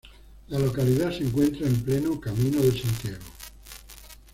[0.47, 3.23] La localidad se encuentra en pleno Camino de Santiago.